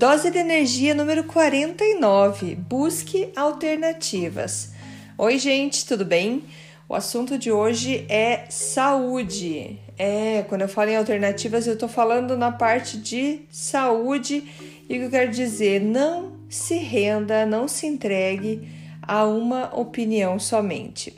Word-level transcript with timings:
Dose 0.00 0.30
de 0.30 0.38
energia 0.38 0.94
número 0.94 1.24
49. 1.24 2.54
Busque 2.54 3.30
alternativas. 3.36 4.72
Oi, 5.18 5.36
gente, 5.36 5.84
tudo 5.84 6.06
bem? 6.06 6.44
O 6.88 6.94
assunto 6.94 7.36
de 7.36 7.52
hoje 7.52 8.06
é 8.08 8.46
saúde. 8.48 9.78
É, 9.98 10.42
quando 10.48 10.62
eu 10.62 10.70
falo 10.70 10.88
em 10.88 10.96
alternativas, 10.96 11.66
eu 11.66 11.76
tô 11.76 11.86
falando 11.86 12.34
na 12.34 12.50
parte 12.50 12.96
de 12.96 13.42
saúde 13.50 14.50
e 14.88 14.96
o 14.96 15.00
que 15.00 15.04
eu 15.04 15.10
quero 15.10 15.30
dizer, 15.32 15.82
não 15.82 16.32
se 16.48 16.78
renda, 16.78 17.44
não 17.44 17.68
se 17.68 17.86
entregue 17.86 18.66
a 19.02 19.26
uma 19.26 19.78
opinião 19.78 20.38
somente. 20.38 21.14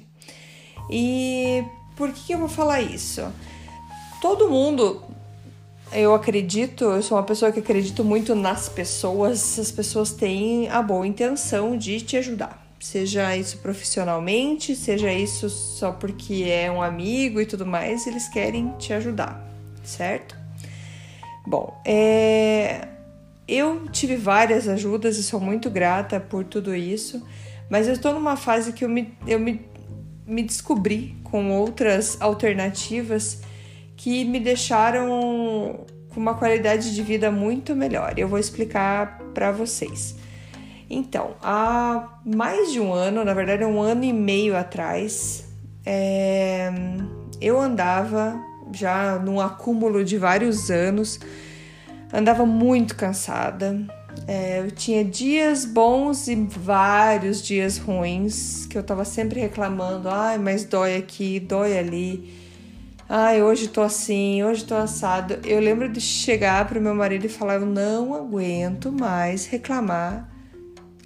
E 0.90 1.62
por 1.94 2.10
que, 2.10 2.32
eu 2.32 2.38
vou 2.40 2.48
falar 2.48 2.80
isso? 2.80 3.32
Todo 4.20 4.50
mundo, 4.50 5.04
eu 5.92 6.14
acredito, 6.14 6.84
eu 6.84 7.02
sou 7.02 7.16
uma 7.16 7.24
pessoa 7.24 7.52
que 7.52 7.60
acredito 7.60 8.02
muito 8.04 8.34
nas 8.34 8.68
pessoas, 8.68 9.58
as 9.58 9.70
pessoas 9.70 10.12
têm 10.12 10.68
a 10.68 10.82
boa 10.82 11.06
intenção 11.06 11.76
de 11.76 12.00
te 12.00 12.16
ajudar. 12.16 12.62
Seja 12.80 13.36
isso 13.36 13.58
profissionalmente, 13.58 14.74
seja 14.74 15.12
isso 15.12 15.48
só 15.48 15.92
porque 15.92 16.44
é 16.48 16.70
um 16.70 16.82
amigo 16.82 17.40
e 17.40 17.46
tudo 17.46 17.64
mais, 17.64 18.06
eles 18.06 18.28
querem 18.28 18.72
te 18.78 18.92
ajudar, 18.92 19.46
certo? 19.84 20.36
Bom, 21.46 21.80
é, 21.84 22.88
eu 23.46 23.88
tive 23.88 24.16
várias 24.16 24.66
ajudas 24.68 25.16
e 25.18 25.22
sou 25.22 25.38
muito 25.38 25.70
grata 25.70 26.18
por 26.18 26.44
tudo 26.44 26.74
isso, 26.74 27.24
mas 27.70 27.86
eu 27.86 27.92
estou 27.92 28.12
numa 28.12 28.36
fase 28.36 28.72
que 28.72 28.84
eu 28.84 28.88
me, 28.88 29.14
eu 29.26 29.38
me, 29.38 29.60
me 30.26 30.42
descobri 30.42 31.16
com 31.22 31.50
outras 31.52 32.20
alternativas 32.20 33.42
que 34.02 34.24
me 34.24 34.40
deixaram 34.40 35.86
com 36.08 36.20
uma 36.20 36.34
qualidade 36.34 36.92
de 36.92 37.02
vida 37.04 37.30
muito 37.30 37.76
melhor. 37.76 38.14
Eu 38.16 38.26
vou 38.26 38.36
explicar 38.36 39.20
para 39.32 39.52
vocês. 39.52 40.16
Então, 40.90 41.36
há 41.40 42.18
mais 42.26 42.72
de 42.72 42.80
um 42.80 42.92
ano, 42.92 43.24
na 43.24 43.32
verdade, 43.32 43.64
um 43.64 43.80
ano 43.80 44.02
e 44.02 44.12
meio 44.12 44.56
atrás, 44.56 45.48
é, 45.86 46.68
eu 47.40 47.60
andava 47.60 48.36
já 48.72 49.20
num 49.20 49.40
acúmulo 49.40 50.04
de 50.04 50.18
vários 50.18 50.68
anos 50.68 51.20
andava 52.12 52.44
muito 52.44 52.96
cansada. 52.96 53.78
É, 54.26 54.58
eu 54.58 54.70
tinha 54.72 55.04
dias 55.04 55.64
bons 55.64 56.26
e 56.26 56.34
vários 56.34 57.40
dias 57.40 57.78
ruins 57.78 58.66
que 58.66 58.76
eu 58.76 58.82
tava 58.82 59.04
sempre 59.04 59.38
reclamando. 59.38 60.08
Ai, 60.08 60.38
mas 60.38 60.64
dói 60.64 60.96
aqui, 60.96 61.38
dói 61.38 61.78
ali. 61.78 62.41
Ai, 63.08 63.42
hoje 63.42 63.68
tô 63.68 63.82
assim, 63.82 64.42
hoje 64.42 64.64
tô 64.64 64.74
assado. 64.74 65.38
Eu 65.44 65.60
lembro 65.60 65.88
de 65.88 66.00
chegar 66.00 66.66
pro 66.66 66.80
meu 66.80 66.94
marido 66.94 67.26
e 67.26 67.28
falar: 67.28 67.54
Eu 67.54 67.66
não 67.66 68.14
aguento 68.14 68.92
mais 68.92 69.46
reclamar 69.46 70.28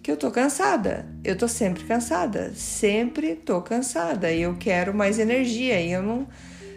que 0.02 0.10
eu 0.10 0.16
tô 0.16 0.30
cansada. 0.30 1.06
Eu 1.24 1.36
tô 1.36 1.48
sempre 1.48 1.84
cansada, 1.84 2.52
sempre 2.54 3.34
tô 3.34 3.60
cansada 3.60 4.30
e 4.30 4.42
eu 4.42 4.56
quero 4.56 4.94
mais 4.94 5.18
energia 5.18 5.80
e 5.80 5.90
eu 5.90 6.02
não, 6.02 6.28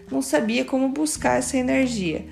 não 0.09 0.21
sabia 0.21 0.65
como 0.65 0.89
buscar 0.89 1.37
essa 1.37 1.57
energia. 1.57 2.25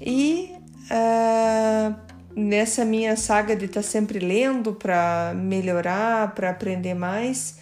E 0.00 0.52
uh, 0.90 1.94
nessa 2.34 2.84
minha 2.84 3.16
saga 3.16 3.54
de 3.54 3.66
estar 3.66 3.82
tá 3.82 3.86
sempre 3.86 4.18
lendo 4.18 4.72
para 4.72 5.34
melhorar, 5.36 6.34
para 6.34 6.50
aprender 6.50 6.94
mais, 6.94 7.58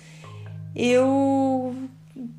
eu 0.77 1.75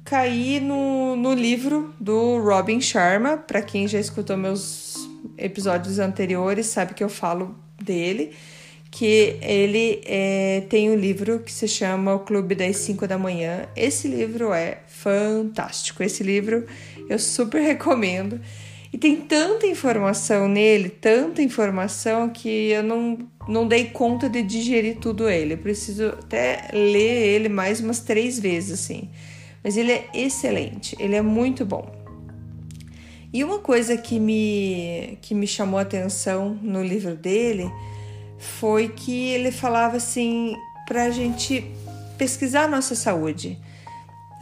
caí 0.03 0.59
no, 0.59 1.15
no 1.15 1.33
livro 1.33 1.93
do 1.99 2.39
Robin 2.39 2.81
Sharma. 2.81 3.37
Para 3.37 3.61
quem 3.61 3.87
já 3.87 3.99
escutou 3.99 4.37
meus 4.37 4.95
episódios 5.37 5.99
anteriores, 5.99 6.67
sabe 6.67 6.93
que 6.93 7.03
eu 7.03 7.09
falo 7.09 7.55
dele. 7.81 8.31
Que 8.91 9.37
ele 9.41 10.01
é, 10.05 10.63
tem 10.67 10.89
um 10.89 10.95
livro 10.95 11.39
que 11.39 11.51
se 11.51 11.67
chama 11.67 12.15
O 12.15 12.19
Clube 12.19 12.55
das 12.55 12.77
5 12.77 13.07
da 13.07 13.17
Manhã. 13.17 13.67
Esse 13.75 14.07
livro 14.07 14.51
é 14.51 14.79
fantástico. 14.87 16.01
Esse 16.01 16.23
livro 16.23 16.65
eu 17.07 17.19
super 17.19 17.61
recomendo. 17.61 18.39
E 18.91 18.97
tem 18.97 19.15
tanta 19.17 19.67
informação 19.67 20.47
nele, 20.47 20.89
tanta 20.89 21.43
informação 21.43 22.29
que 22.29 22.71
eu 22.71 22.81
não, 22.81 23.19
não 23.47 23.67
dei 23.67 23.85
conta 23.85 24.27
de 24.27 24.41
digerir 24.41 24.97
tudo 24.97 25.29
ele. 25.29 25.53
Eu 25.53 25.59
preciso 25.59 26.07
até 26.07 26.69
ler 26.73 27.27
ele 27.27 27.49
mais 27.49 27.79
umas 27.79 27.99
três 27.99 28.39
vezes, 28.39 28.79
assim. 28.79 29.07
Mas 29.63 29.77
ele 29.77 29.91
é 29.91 30.09
excelente, 30.13 30.95
ele 30.99 31.15
é 31.15 31.21
muito 31.21 31.65
bom. 31.65 31.91
E 33.31 33.43
uma 33.43 33.59
coisa 33.59 33.95
que 33.97 34.19
me, 34.19 35.17
que 35.21 35.35
me 35.35 35.45
chamou 35.45 35.77
a 35.79 35.83
atenção 35.83 36.57
no 36.61 36.83
livro 36.83 37.15
dele 37.15 37.69
foi 38.37 38.89
que 38.89 39.29
ele 39.29 39.51
falava 39.51 39.97
assim 39.97 40.55
para 40.87 41.03
a 41.03 41.09
gente 41.11 41.63
pesquisar 42.17 42.63
a 42.63 42.67
nossa 42.67 42.95
saúde 42.95 43.59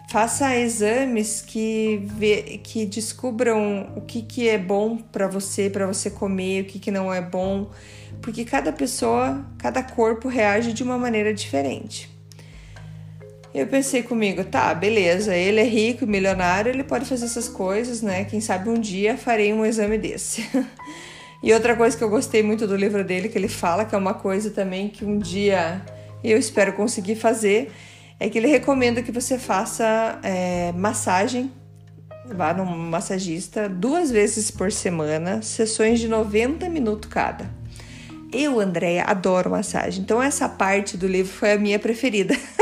faça 0.08 0.56
exames 0.58 1.42
que, 1.42 2.02
vê, 2.06 2.60
que 2.64 2.86
descubram 2.86 3.92
o 3.96 4.02
que, 4.02 4.22
que 4.22 4.48
é 4.48 4.58
bom 4.58 4.98
para 4.98 5.28
você, 5.28 5.70
para 5.70 5.86
você 5.86 6.10
comer, 6.10 6.64
o 6.64 6.66
que, 6.66 6.80
que 6.80 6.90
não 6.90 7.14
é 7.14 7.22
bom, 7.22 7.70
porque 8.22 8.46
cada 8.46 8.72
pessoa, 8.72 9.46
cada 9.58 9.84
corpo 9.84 10.30
reage 10.30 10.72
de 10.72 10.82
uma 10.82 10.98
maneira 10.98 11.34
diferente. 11.34 12.10
Eu 13.58 13.66
pensei 13.66 14.04
comigo, 14.04 14.44
tá, 14.44 14.72
beleza, 14.72 15.36
ele 15.36 15.60
é 15.60 15.64
rico, 15.64 16.06
milionário, 16.06 16.70
ele 16.70 16.84
pode 16.84 17.06
fazer 17.06 17.26
essas 17.26 17.50
coisas, 17.50 18.04
né? 18.04 18.24
Quem 18.24 18.40
sabe 18.40 18.70
um 18.70 18.80
dia 18.80 19.18
farei 19.18 19.52
um 19.52 19.66
exame 19.66 19.98
desse. 19.98 20.48
e 21.42 21.52
outra 21.52 21.76
coisa 21.76 21.98
que 21.98 22.04
eu 22.04 22.10
gostei 22.10 22.44
muito 22.44 22.68
do 22.68 22.76
livro 22.76 23.04
dele, 23.04 23.30
que 23.30 23.36
ele 23.36 23.48
fala, 23.48 23.84
que 23.84 23.96
é 23.96 23.98
uma 23.98 24.14
coisa 24.14 24.52
também 24.52 24.90
que 24.90 25.04
um 25.04 25.18
dia 25.18 25.82
eu 26.24 26.38
espero 26.38 26.74
conseguir 26.74 27.16
fazer, 27.16 27.72
é 28.20 28.30
que 28.30 28.38
ele 28.38 28.46
recomenda 28.46 29.02
que 29.02 29.12
você 29.12 29.40
faça 29.40 30.20
é, 30.22 30.72
massagem, 30.74 31.52
vá 32.28 32.54
num 32.54 32.64
massagista 32.64 33.68
duas 33.68 34.12
vezes 34.12 34.52
por 34.52 34.72
semana, 34.72 35.42
sessões 35.42 36.00
de 36.00 36.08
90 36.08 36.70
minutos 36.70 37.10
cada. 37.10 37.50
Eu, 38.32 38.60
Andréia, 38.60 39.04
adoro 39.04 39.50
massagem, 39.50 40.04
então 40.04 40.22
essa 40.22 40.48
parte 40.48 40.96
do 40.96 41.08
livro 41.08 41.34
foi 41.34 41.54
a 41.54 41.58
minha 41.58 41.80
preferida. 41.80 42.38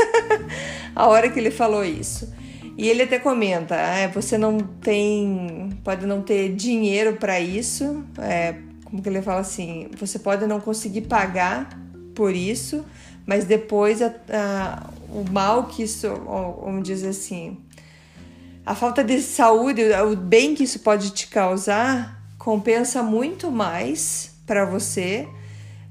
a 0.96 1.06
hora 1.06 1.28
que 1.28 1.38
ele 1.38 1.50
falou 1.50 1.84
isso. 1.84 2.32
E 2.76 2.88
ele 2.88 3.02
até 3.02 3.18
comenta: 3.18 3.76
ah, 3.76 4.08
você 4.08 4.38
não 4.38 4.58
tem, 4.58 5.78
pode 5.84 6.06
não 6.06 6.22
ter 6.22 6.54
dinheiro 6.54 7.16
para 7.16 7.38
isso, 7.38 8.02
é, 8.18 8.54
como 8.84 9.02
que 9.02 9.08
ele 9.08 9.20
fala 9.20 9.40
assim, 9.40 9.88
você 9.98 10.18
pode 10.18 10.46
não 10.46 10.58
conseguir 10.58 11.02
pagar 11.02 11.78
por 12.14 12.34
isso, 12.34 12.84
mas 13.26 13.44
depois 13.44 14.00
a, 14.00 14.14
a, 14.30 14.90
o 15.10 15.24
mal 15.30 15.64
que 15.64 15.82
isso, 15.82 16.08
vamos 16.08 16.82
dizer 16.82 17.08
assim, 17.08 17.58
a 18.64 18.74
falta 18.74 19.04
de 19.04 19.20
saúde, 19.20 19.82
o 20.10 20.16
bem 20.16 20.54
que 20.54 20.64
isso 20.64 20.78
pode 20.80 21.10
te 21.10 21.28
causar, 21.28 22.22
compensa 22.38 23.02
muito 23.02 23.50
mais 23.50 24.34
para 24.46 24.64
você 24.64 25.28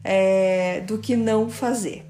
é, 0.04 0.82
do 0.82 0.98
que 0.98 1.16
não 1.16 1.50
fazer. 1.50 2.06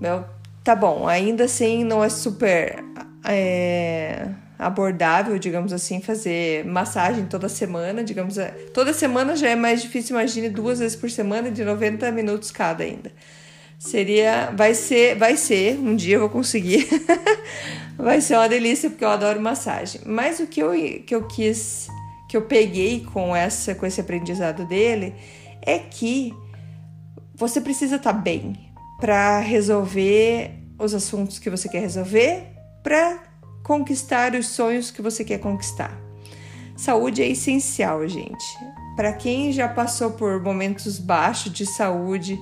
Meu, 0.00 0.24
tá 0.64 0.74
bom, 0.76 1.06
ainda 1.06 1.44
assim 1.44 1.84
não 1.84 2.02
é 2.02 2.08
super 2.08 2.84
é, 3.24 4.28
abordável, 4.58 5.38
digamos 5.38 5.72
assim, 5.72 6.00
fazer 6.00 6.64
massagem 6.64 7.26
toda 7.26 7.48
semana, 7.48 8.04
digamos, 8.04 8.38
é, 8.38 8.48
toda 8.72 8.92
semana 8.92 9.36
já 9.36 9.48
é 9.48 9.56
mais 9.56 9.82
difícil, 9.82 10.16
imagine 10.16 10.48
duas 10.48 10.78
vezes 10.78 10.96
por 10.96 11.10
semana 11.10 11.50
de 11.50 11.64
90 11.64 12.10
minutos 12.12 12.50
cada 12.50 12.84
ainda. 12.84 13.12
Seria, 13.78 14.52
vai 14.54 14.74
ser, 14.74 15.16
vai 15.16 15.36
ser, 15.36 15.76
um 15.76 15.96
dia 15.96 16.14
eu 16.14 16.20
vou 16.20 16.30
conseguir. 16.30 16.88
vai 17.98 18.20
ser 18.20 18.36
uma 18.36 18.48
delícia 18.48 18.88
porque 18.88 19.04
eu 19.04 19.08
adoro 19.08 19.40
massagem. 19.40 20.00
Mas 20.06 20.38
o 20.38 20.46
que 20.46 20.62
eu, 20.62 20.70
que 21.04 21.12
eu 21.12 21.26
quis, 21.26 21.88
que 22.28 22.36
eu 22.36 22.42
peguei 22.42 23.00
com 23.12 23.34
essa 23.34 23.74
com 23.74 23.84
esse 23.84 24.00
aprendizado 24.00 24.64
dele 24.66 25.12
é 25.60 25.80
que 25.80 26.32
você 27.34 27.60
precisa 27.60 27.96
estar 27.96 28.12
tá 28.12 28.18
bem 28.18 28.71
para 29.02 29.40
resolver 29.40 30.52
os 30.78 30.94
assuntos 30.94 31.40
que 31.40 31.50
você 31.50 31.68
quer 31.68 31.80
resolver 31.80 32.44
para 32.84 33.20
conquistar 33.64 34.32
os 34.36 34.46
sonhos 34.46 34.92
que 34.92 35.02
você 35.02 35.24
quer 35.24 35.38
conquistar. 35.38 36.00
Saúde 36.76 37.20
é 37.20 37.26
essencial, 37.26 38.06
gente. 38.06 38.44
Para 38.94 39.12
quem 39.12 39.50
já 39.50 39.68
passou 39.68 40.12
por 40.12 40.40
momentos 40.40 41.00
baixos 41.00 41.52
de 41.52 41.66
saúde 41.66 42.38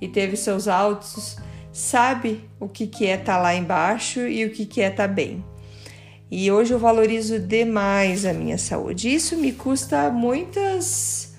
e 0.00 0.08
teve 0.08 0.34
seus 0.34 0.66
altos, 0.66 1.36
sabe 1.70 2.48
o 2.58 2.70
que, 2.70 2.86
que 2.86 3.04
é 3.04 3.16
estar 3.16 3.34
tá 3.34 3.42
lá 3.42 3.54
embaixo 3.54 4.20
e 4.20 4.46
o 4.46 4.50
que, 4.50 4.64
que 4.64 4.80
é 4.80 4.88
estar 4.88 5.08
tá 5.08 5.12
bem. 5.12 5.44
E 6.30 6.50
hoje 6.50 6.72
eu 6.72 6.78
valorizo 6.78 7.38
demais 7.38 8.24
a 8.24 8.32
minha 8.32 8.56
saúde. 8.56 9.14
Isso 9.14 9.36
me 9.36 9.52
custa 9.52 10.08
muitas, 10.08 11.34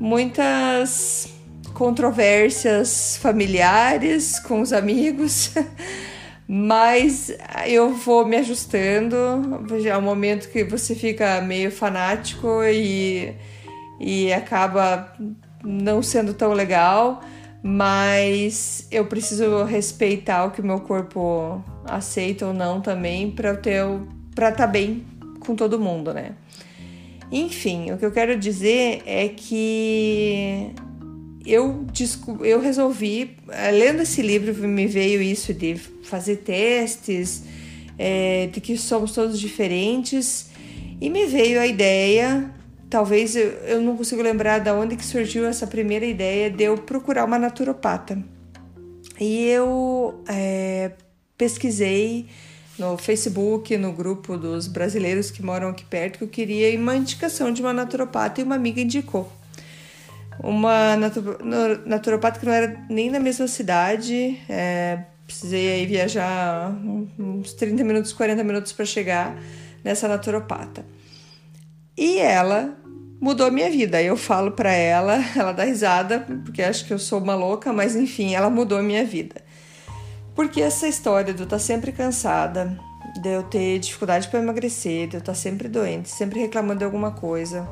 muitas 0.00 1.41
controvérsias 1.72 3.16
familiares 3.16 4.38
com 4.38 4.60
os 4.60 4.72
amigos, 4.72 5.52
mas 6.46 7.32
eu 7.66 7.94
vou 7.94 8.26
me 8.26 8.36
ajustando. 8.36 9.16
É 9.84 9.96
um 9.96 10.02
momento 10.02 10.48
que 10.48 10.64
você 10.64 10.94
fica 10.94 11.40
meio 11.40 11.70
fanático 11.70 12.62
e, 12.64 13.34
e 14.00 14.32
acaba 14.32 15.12
não 15.64 16.02
sendo 16.02 16.34
tão 16.34 16.52
legal, 16.52 17.22
mas 17.62 18.86
eu 18.90 19.06
preciso 19.06 19.64
respeitar 19.64 20.44
o 20.44 20.50
que 20.50 20.60
o 20.60 20.64
meu 20.64 20.80
corpo 20.80 21.62
aceita 21.84 22.46
ou 22.46 22.52
não 22.52 22.80
também 22.80 23.30
para 23.30 23.54
para 23.54 24.48
estar 24.48 24.52
tá 24.52 24.66
bem 24.66 25.04
com 25.40 25.54
todo 25.54 25.78
mundo, 25.78 26.12
né? 26.12 26.32
Enfim, 27.30 27.92
o 27.92 27.98
que 27.98 28.04
eu 28.04 28.12
quero 28.12 28.36
dizer 28.36 29.02
é 29.06 29.28
que 29.28 30.70
eu, 31.44 31.86
eu 32.40 32.60
resolvi, 32.60 33.36
eh, 33.48 33.70
lendo 33.70 34.02
esse 34.02 34.22
livro, 34.22 34.54
me 34.68 34.86
veio 34.86 35.20
isso 35.20 35.52
de 35.52 35.74
fazer 36.04 36.36
testes, 36.36 37.44
é, 37.98 38.46
de 38.46 38.60
que 38.60 38.76
somos 38.76 39.12
todos 39.12 39.38
diferentes, 39.38 40.50
e 41.00 41.10
me 41.10 41.26
veio 41.26 41.60
a 41.60 41.66
ideia 41.66 42.52
talvez 42.92 43.34
eu, 43.34 43.48
eu 43.64 43.80
não 43.80 43.96
consigo 43.96 44.20
lembrar 44.20 44.58
da 44.58 44.74
onde 44.74 44.96
que 44.96 45.04
surgiu 45.04 45.46
essa 45.46 45.66
primeira 45.66 46.04
ideia 46.04 46.50
de 46.50 46.64
eu 46.64 46.76
procurar 46.76 47.24
uma 47.24 47.38
naturopata. 47.38 48.22
E 49.18 49.46
eu 49.46 50.22
é, 50.28 50.92
pesquisei 51.38 52.26
no 52.78 52.98
Facebook, 52.98 53.74
no 53.78 53.92
grupo 53.92 54.36
dos 54.36 54.66
brasileiros 54.66 55.30
que 55.30 55.42
moram 55.42 55.68
aqui 55.68 55.86
perto, 55.86 56.18
que 56.18 56.24
eu 56.24 56.28
queria 56.28 56.78
uma 56.78 56.94
indicação 56.94 57.50
de 57.50 57.62
uma 57.62 57.72
naturopata 57.72 58.42
e 58.42 58.44
uma 58.44 58.56
amiga 58.56 58.82
indicou. 58.82 59.32
Uma 60.38 60.96
naturopata 61.86 62.38
que 62.38 62.46
não 62.46 62.52
era 62.52 62.84
nem 62.88 63.10
na 63.10 63.20
mesma 63.20 63.46
cidade, 63.46 64.40
é, 64.48 65.04
precisei 65.26 65.72
aí 65.72 65.86
viajar 65.86 66.70
uns 67.18 67.52
30 67.54 67.84
minutos, 67.84 68.12
40 68.12 68.42
minutos 68.42 68.72
para 68.72 68.84
chegar 68.84 69.36
nessa 69.84 70.08
naturopata. 70.08 70.84
E 71.96 72.18
ela 72.18 72.76
mudou 73.20 73.46
a 73.46 73.50
minha 73.50 73.70
vida. 73.70 74.02
Eu 74.02 74.16
falo 74.16 74.50
para 74.52 74.72
ela, 74.72 75.22
ela 75.36 75.52
dá 75.52 75.64
risada, 75.64 76.20
porque 76.44 76.62
acha 76.62 76.84
que 76.84 76.92
eu 76.92 76.98
sou 76.98 77.20
uma 77.20 77.34
louca, 77.34 77.72
mas 77.72 77.94
enfim, 77.94 78.34
ela 78.34 78.50
mudou 78.50 78.78
a 78.78 78.82
minha 78.82 79.04
vida. 79.04 79.36
Porque 80.34 80.60
essa 80.60 80.88
história 80.88 81.32
de 81.32 81.40
eu 81.40 81.44
estar 81.44 81.56
tá 81.56 81.62
sempre 81.62 81.92
cansada, 81.92 82.76
de 83.20 83.28
eu 83.28 83.42
ter 83.42 83.78
dificuldade 83.78 84.28
para 84.28 84.40
emagrecer, 84.40 85.06
de 85.06 85.16
eu 85.16 85.20
estar 85.20 85.32
tá 85.32 85.38
sempre 85.38 85.68
doente, 85.68 86.08
sempre 86.08 86.40
reclamando 86.40 86.78
de 86.78 86.84
alguma 86.84 87.12
coisa. 87.12 87.68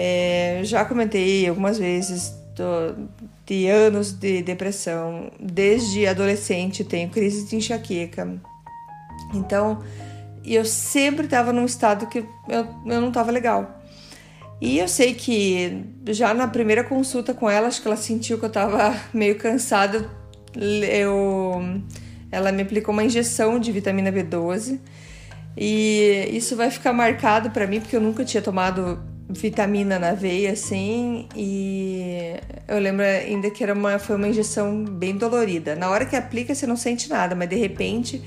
É, 0.00 0.60
já 0.62 0.84
comentei 0.84 1.48
algumas 1.48 1.76
vezes 1.76 2.32
do, 2.54 3.08
de 3.44 3.66
anos 3.66 4.12
de 4.12 4.42
depressão. 4.42 5.28
Desde 5.40 6.06
adolescente 6.06 6.84
tenho 6.84 7.08
crise 7.08 7.48
de 7.48 7.56
enxaqueca. 7.56 8.40
Então, 9.34 9.82
eu 10.44 10.64
sempre 10.64 11.24
estava 11.24 11.52
num 11.52 11.64
estado 11.64 12.06
que 12.06 12.20
eu, 12.48 12.68
eu 12.86 13.00
não 13.00 13.08
estava 13.08 13.32
legal. 13.32 13.82
E 14.60 14.78
eu 14.78 14.86
sei 14.86 15.14
que 15.14 15.84
já 16.06 16.32
na 16.32 16.46
primeira 16.46 16.84
consulta 16.84 17.34
com 17.34 17.50
ela, 17.50 17.66
acho 17.66 17.82
que 17.82 17.88
ela 17.88 17.96
sentiu 17.96 18.38
que 18.38 18.44
eu 18.44 18.50
tava 18.50 18.94
meio 19.12 19.36
cansada. 19.36 20.08
Eu, 20.54 21.60
ela 22.30 22.52
me 22.52 22.62
aplicou 22.62 22.92
uma 22.92 23.02
injeção 23.02 23.58
de 23.58 23.72
vitamina 23.72 24.12
B12 24.12 24.78
e 25.56 26.28
isso 26.30 26.54
vai 26.54 26.70
ficar 26.70 26.92
marcado 26.92 27.50
para 27.50 27.66
mim 27.66 27.80
porque 27.80 27.96
eu 27.96 28.00
nunca 28.00 28.24
tinha 28.24 28.40
tomado 28.40 29.07
vitamina 29.28 29.98
na 29.98 30.12
veia 30.12 30.52
assim 30.52 31.28
e 31.36 32.34
eu 32.66 32.78
lembro 32.78 33.04
ainda 33.04 33.50
que 33.50 33.62
era 33.62 33.74
uma 33.74 33.98
foi 33.98 34.16
uma 34.16 34.28
injeção 34.28 34.84
bem 34.84 35.16
dolorida. 35.16 35.76
Na 35.76 35.90
hora 35.90 36.06
que 36.06 36.16
aplica 36.16 36.54
você 36.54 36.66
não 36.66 36.76
sente 36.76 37.08
nada, 37.10 37.34
mas 37.34 37.48
de 37.48 37.56
repente 37.56 38.22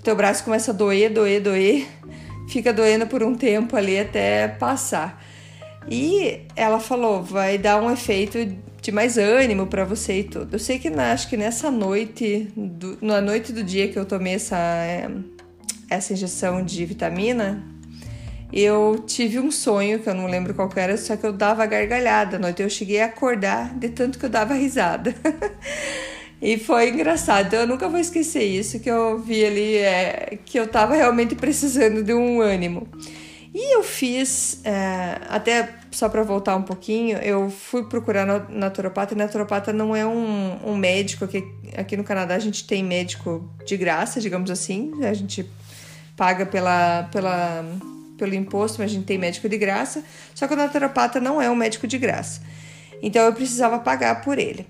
o 0.00 0.02
teu 0.02 0.16
braço 0.16 0.42
começa 0.44 0.70
a 0.70 0.74
doer, 0.74 1.12
doer, 1.12 1.42
doer, 1.42 1.86
fica 2.48 2.72
doendo 2.72 3.06
por 3.06 3.22
um 3.22 3.34
tempo 3.34 3.76
ali 3.76 3.98
até 3.98 4.48
passar. 4.48 5.22
E 5.90 6.40
ela 6.56 6.80
falou, 6.80 7.22
vai 7.22 7.58
dar 7.58 7.82
um 7.82 7.90
efeito 7.90 8.38
de 8.80 8.90
mais 8.92 9.18
ânimo 9.18 9.66
para 9.66 9.84
você 9.84 10.20
e 10.20 10.24
tudo. 10.24 10.54
Eu 10.54 10.58
sei 10.58 10.78
que 10.78 10.88
na, 10.88 11.12
acho 11.12 11.28
que 11.28 11.36
nessa 11.36 11.70
noite, 11.70 12.48
do, 12.56 12.98
na 13.02 13.20
noite 13.20 13.52
do 13.52 13.62
dia 13.62 13.88
que 13.88 13.98
eu 13.98 14.04
tomei 14.04 14.34
essa, 14.34 14.56
é, 14.56 15.10
essa 15.90 16.14
injeção 16.14 16.62
de 16.62 16.84
vitamina, 16.86 17.62
eu 18.56 19.02
tive 19.04 19.40
um 19.40 19.50
sonho 19.50 19.98
que 19.98 20.08
eu 20.08 20.14
não 20.14 20.28
lembro 20.28 20.54
qual 20.54 20.70
era, 20.76 20.96
só 20.96 21.16
que 21.16 21.26
eu 21.26 21.32
dava 21.32 21.66
gargalhada 21.66 22.36
à 22.36 22.38
noite. 22.38 22.62
Eu 22.62 22.70
cheguei 22.70 23.00
a 23.00 23.06
acordar 23.06 23.74
de 23.74 23.88
tanto 23.88 24.16
que 24.16 24.26
eu 24.26 24.30
dava 24.30 24.54
risada. 24.54 25.12
e 26.40 26.56
foi 26.56 26.90
engraçado. 26.90 27.52
Eu 27.52 27.66
nunca 27.66 27.88
vou 27.88 27.98
esquecer 27.98 28.44
isso 28.44 28.78
que 28.78 28.88
eu 28.88 29.18
vi 29.18 29.44
ali, 29.44 29.76
é, 29.78 30.38
que 30.44 30.56
eu 30.56 30.68
tava 30.68 30.94
realmente 30.94 31.34
precisando 31.34 32.04
de 32.04 32.14
um 32.14 32.40
ânimo. 32.40 32.86
E 33.52 33.74
eu 33.74 33.82
fiz, 33.82 34.60
é, 34.64 35.20
até 35.28 35.74
só 35.90 36.08
para 36.08 36.22
voltar 36.22 36.54
um 36.54 36.62
pouquinho, 36.62 37.18
eu 37.18 37.50
fui 37.50 37.82
procurar 37.84 38.48
naturopata 38.48 39.14
e 39.14 39.16
naturopata 39.16 39.72
não 39.72 39.96
é 39.96 40.06
um, 40.06 40.58
um 40.64 40.76
médico, 40.76 41.26
que 41.26 41.44
aqui 41.76 41.96
no 41.96 42.04
Canadá 42.04 42.36
a 42.36 42.40
gente 42.40 42.64
tem 42.64 42.84
médico 42.84 43.48
de 43.66 43.76
graça, 43.76 44.20
digamos 44.20 44.48
assim, 44.48 44.92
a 45.04 45.12
gente 45.12 45.48
paga 46.16 46.46
pela, 46.46 47.08
pela, 47.12 47.64
pelo 48.16 48.34
imposto, 48.34 48.80
mas 48.80 48.90
a 48.90 48.94
gente 48.94 49.04
tem 49.04 49.18
médico 49.18 49.48
de 49.48 49.58
graça, 49.58 50.02
só 50.34 50.46
que 50.46 50.54
o 50.54 50.56
naturopata 50.56 51.20
não 51.20 51.40
é 51.40 51.50
um 51.50 51.56
médico 51.56 51.86
de 51.86 51.98
graça. 51.98 52.40
Então 53.02 53.22
eu 53.24 53.32
precisava 53.32 53.78
pagar 53.78 54.22
por 54.22 54.38
ele. 54.38 54.66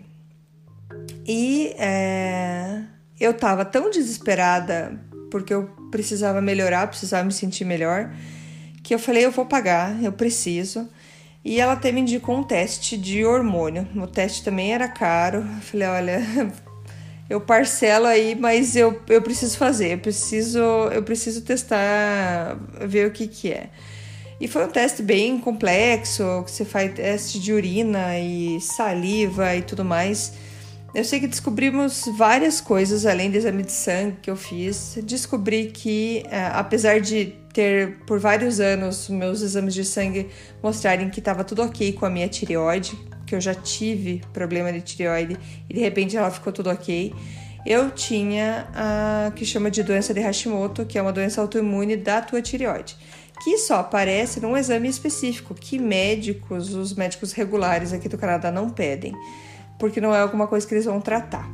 E 1.26 1.74
é, 1.78 2.82
eu 3.20 3.34
tava 3.34 3.64
tão 3.64 3.90
desesperada 3.90 4.98
porque 5.30 5.52
eu 5.52 5.64
precisava 5.90 6.40
melhorar, 6.40 6.86
precisava 6.86 7.24
me 7.24 7.32
sentir 7.32 7.64
melhor 7.64 8.10
que 8.84 8.94
eu 8.94 8.98
falei, 8.98 9.24
eu 9.24 9.30
vou 9.30 9.46
pagar, 9.46 10.00
eu 10.04 10.12
preciso. 10.12 10.88
E 11.42 11.58
ela 11.58 11.72
até 11.72 11.90
me 11.90 12.02
indicou 12.02 12.36
um 12.36 12.44
teste 12.44 12.98
de 12.98 13.24
hormônio. 13.24 13.88
O 13.96 14.06
teste 14.06 14.44
também 14.44 14.74
era 14.74 14.86
caro. 14.86 15.38
Eu 15.38 15.62
falei, 15.62 15.88
olha, 15.88 16.20
eu 17.28 17.40
parcelo 17.40 18.06
aí, 18.06 18.34
mas 18.34 18.76
eu, 18.76 19.00
eu 19.08 19.22
preciso 19.22 19.56
fazer, 19.56 19.92
eu 19.92 19.98
preciso, 19.98 20.58
eu 20.58 21.02
preciso 21.02 21.42
testar, 21.42 22.58
ver 22.86 23.08
o 23.08 23.10
que 23.10 23.26
que 23.26 23.50
é. 23.50 23.70
E 24.40 24.48
foi 24.48 24.64
um 24.64 24.68
teste 24.68 25.02
bem 25.02 25.38
complexo, 25.38 26.42
que 26.44 26.50
você 26.50 26.64
faz 26.64 26.92
teste 26.92 27.38
de 27.38 27.52
urina 27.52 28.18
e 28.18 28.60
saliva 28.60 29.54
e 29.56 29.62
tudo 29.62 29.84
mais. 29.84 30.34
Eu 30.94 31.02
sei 31.02 31.18
que 31.18 31.26
descobrimos 31.26 32.04
várias 32.16 32.60
coisas 32.60 33.06
além 33.06 33.30
do 33.30 33.36
exame 33.36 33.62
de 33.62 33.72
sangue 33.72 34.16
que 34.22 34.30
eu 34.30 34.36
fiz. 34.36 34.98
Descobri 35.02 35.66
que, 35.66 36.24
é, 36.30 36.46
apesar 36.52 37.00
de 37.00 37.34
ter 37.52 37.98
por 38.06 38.18
vários 38.18 38.60
anos 38.60 39.08
meus 39.08 39.40
exames 39.40 39.74
de 39.74 39.84
sangue 39.84 40.28
mostrarem 40.62 41.08
que 41.08 41.20
estava 41.20 41.42
tudo 41.42 41.62
ok 41.62 41.92
com 41.92 42.04
a 42.04 42.10
minha 42.10 42.28
tireoide, 42.28 42.92
que 43.34 43.36
eu 43.36 43.40
já 43.40 43.54
tive 43.54 44.22
problema 44.32 44.72
de 44.72 44.80
tireoide 44.80 45.36
e 45.68 45.74
de 45.74 45.80
repente 45.80 46.16
ela 46.16 46.30
ficou 46.30 46.52
tudo 46.52 46.70
ok, 46.70 47.12
eu 47.66 47.90
tinha 47.90 48.68
a 48.72 49.32
que 49.34 49.44
chama 49.44 49.70
de 49.70 49.82
doença 49.82 50.14
de 50.14 50.20
Hashimoto, 50.20 50.86
que 50.86 50.96
é 50.96 51.02
uma 51.02 51.12
doença 51.12 51.40
autoimune 51.40 51.96
da 51.96 52.20
tua 52.20 52.40
tireoide, 52.40 52.96
que 53.42 53.58
só 53.58 53.80
aparece 53.80 54.38
num 54.40 54.56
exame 54.56 54.88
específico 54.88 55.52
que 55.52 55.80
médicos, 55.80 56.74
os 56.74 56.94
médicos 56.94 57.32
regulares 57.32 57.92
aqui 57.92 58.08
do 58.08 58.16
Canadá 58.16 58.52
não 58.52 58.70
pedem 58.70 59.12
porque 59.78 60.00
não 60.00 60.14
é 60.14 60.20
alguma 60.20 60.46
coisa 60.46 60.64
que 60.64 60.72
eles 60.72 60.84
vão 60.84 61.00
tratar. 61.00 61.50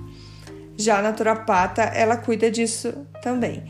Já 0.77 0.99
a 0.99 1.03
naturopata, 1.03 1.83
ela 1.83 2.19
cuida 2.19 2.51
disso 2.51 2.93
também. 3.23 3.65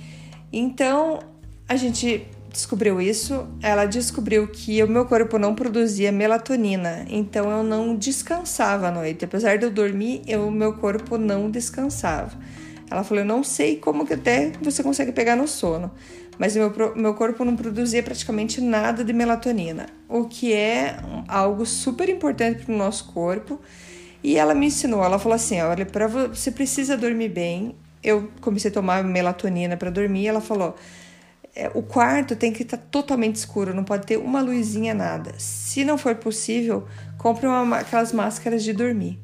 Então, 0.52 1.20
a 1.68 1.76
gente 1.76 2.26
descobriu 2.52 3.00
isso, 3.00 3.46
ela 3.62 3.86
descobriu 3.86 4.48
que 4.48 4.82
o 4.82 4.88
meu 4.88 5.06
corpo 5.06 5.38
não 5.38 5.54
produzia 5.54 6.10
melatonina, 6.10 7.04
então 7.08 7.50
eu 7.50 7.62
não 7.62 7.94
descansava 7.94 8.88
à 8.88 8.90
noite. 8.90 9.24
Apesar 9.24 9.56
de 9.58 9.64
eu 9.64 9.70
dormir, 9.70 10.22
o 10.36 10.50
meu 10.50 10.74
corpo 10.74 11.16
não 11.16 11.50
descansava. 11.50 12.36
Ela 12.90 13.04
falou: 13.04 13.22
Eu 13.22 13.28
não 13.28 13.44
sei 13.44 13.76
como 13.76 14.06
que 14.06 14.14
até 14.14 14.52
você 14.60 14.82
consegue 14.82 15.12
pegar 15.12 15.36
no 15.36 15.46
sono, 15.46 15.90
mas 16.38 16.56
meu, 16.56 16.72
meu 16.96 17.14
corpo 17.14 17.44
não 17.44 17.56
produzia 17.56 18.02
praticamente 18.02 18.60
nada 18.60 19.04
de 19.04 19.12
melatonina, 19.12 19.86
o 20.08 20.24
que 20.24 20.52
é 20.52 20.96
algo 21.28 21.64
super 21.64 22.08
importante 22.08 22.64
para 22.64 22.74
o 22.74 22.78
nosso 22.78 23.12
corpo 23.12 23.60
e 24.22 24.36
ela 24.36 24.54
me 24.54 24.66
ensinou, 24.66 25.04
ela 25.04 25.18
falou 25.18 25.36
assim: 25.36 25.60
olha, 25.60 25.86
para 25.86 26.06
você 26.06 26.50
precisa 26.50 26.96
dormir 26.96 27.28
bem 27.28 27.74
eu 28.02 28.30
comecei 28.40 28.70
a 28.70 28.74
tomar 28.74 29.04
melatonina 29.04 29.76
para 29.76 29.90
dormir. 29.90 30.26
Ela 30.26 30.40
falou: 30.40 30.74
é, 31.54 31.70
o 31.74 31.82
quarto 31.82 32.36
tem 32.36 32.52
que 32.52 32.62
estar 32.62 32.76
tá 32.76 32.82
totalmente 32.90 33.36
escuro, 33.36 33.74
não 33.74 33.84
pode 33.84 34.06
ter 34.06 34.16
uma 34.16 34.40
luzinha, 34.40 34.94
nada. 34.94 35.34
Se 35.38 35.84
não 35.84 35.98
for 35.98 36.14
possível, 36.14 36.86
compre 37.18 37.46
uma, 37.46 37.78
aquelas 37.78 38.12
máscaras 38.12 38.62
de 38.62 38.72
dormir. 38.72 39.18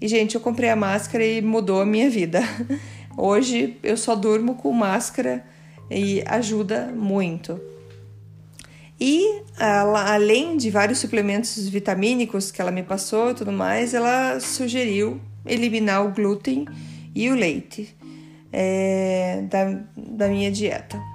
E, 0.00 0.08
gente, 0.08 0.34
eu 0.34 0.40
comprei 0.40 0.68
a 0.68 0.76
máscara 0.76 1.24
e 1.24 1.40
mudou 1.40 1.80
a 1.80 1.86
minha 1.86 2.10
vida. 2.10 2.40
Hoje 3.16 3.78
eu 3.82 3.96
só 3.96 4.14
durmo 4.14 4.56
com 4.56 4.72
máscara 4.72 5.44
e 5.90 6.22
ajuda 6.26 6.92
muito. 6.94 7.60
E 9.00 9.42
além 9.58 10.56
de 10.56 10.70
vários 10.70 10.98
suplementos 10.98 11.68
vitamínicos 11.68 12.50
que 12.50 12.60
ela 12.60 12.70
me 12.70 12.82
passou 12.82 13.30
e 13.30 13.34
tudo 13.34 13.52
mais, 13.52 13.94
ela 13.94 14.38
sugeriu 14.40 15.20
eliminar 15.46 16.04
o 16.04 16.10
glúten 16.10 16.66
e 17.14 17.30
o 17.30 17.34
leite 17.34 17.94
é, 18.52 19.44
da, 19.48 19.80
da 19.96 20.28
minha 20.28 20.50
dieta. 20.50 21.13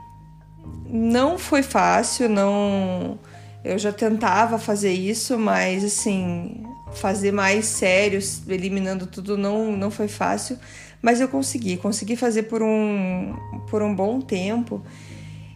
Não 0.91 1.37
foi 1.37 1.61
fácil, 1.61 2.27
não. 2.27 3.19
Eu 3.63 3.77
já 3.77 3.91
tentava 3.91 4.57
fazer 4.57 4.91
isso, 4.91 5.37
mas 5.37 5.83
assim, 5.83 6.63
fazer 6.93 7.31
mais 7.31 7.65
sério, 7.65 8.19
eliminando 8.47 9.05
tudo, 9.05 9.37
não, 9.37 9.71
não 9.71 9.91
foi 9.91 10.07
fácil. 10.07 10.57
Mas 11.01 11.21
eu 11.21 11.27
consegui, 11.27 11.77
consegui 11.77 12.15
fazer 12.15 12.43
por 12.43 12.63
um, 12.63 13.35
por 13.69 13.83
um 13.83 13.93
bom 13.93 14.19
tempo. 14.19 14.81